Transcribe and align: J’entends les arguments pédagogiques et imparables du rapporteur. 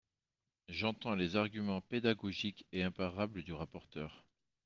J’entends 0.67 1.13
les 1.13 1.35
arguments 1.35 1.81
pédagogiques 1.81 2.65
et 2.71 2.81
imparables 2.81 3.43
du 3.43 3.53
rapporteur. 3.53 4.25